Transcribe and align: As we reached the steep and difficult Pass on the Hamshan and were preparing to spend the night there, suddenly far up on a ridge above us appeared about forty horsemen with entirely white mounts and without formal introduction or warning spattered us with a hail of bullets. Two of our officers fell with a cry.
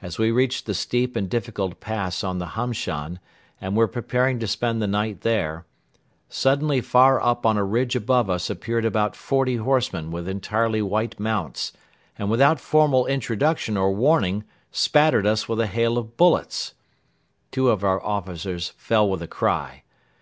As 0.00 0.16
we 0.16 0.30
reached 0.30 0.64
the 0.64 0.72
steep 0.72 1.14
and 1.16 1.28
difficult 1.28 1.80
Pass 1.80 2.24
on 2.24 2.38
the 2.38 2.52
Hamshan 2.56 3.18
and 3.60 3.76
were 3.76 3.86
preparing 3.86 4.38
to 4.38 4.46
spend 4.46 4.80
the 4.80 4.86
night 4.86 5.20
there, 5.20 5.66
suddenly 6.30 6.80
far 6.80 7.22
up 7.22 7.44
on 7.44 7.58
a 7.58 7.62
ridge 7.64 7.94
above 7.94 8.30
us 8.30 8.48
appeared 8.48 8.86
about 8.86 9.14
forty 9.14 9.56
horsemen 9.56 10.10
with 10.10 10.26
entirely 10.30 10.80
white 10.80 11.20
mounts 11.20 11.74
and 12.18 12.30
without 12.30 12.58
formal 12.58 13.04
introduction 13.04 13.76
or 13.76 13.94
warning 13.94 14.44
spattered 14.72 15.26
us 15.26 15.46
with 15.46 15.60
a 15.60 15.66
hail 15.66 15.98
of 15.98 16.16
bullets. 16.16 16.72
Two 17.50 17.68
of 17.68 17.84
our 17.84 18.02
officers 18.02 18.70
fell 18.78 19.10
with 19.10 19.20
a 19.20 19.28
cry. 19.28 19.82